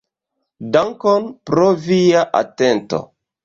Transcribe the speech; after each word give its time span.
Dankon 0.77 1.29
pro 1.51 1.69
via 1.87 2.27
atento. 2.43 3.07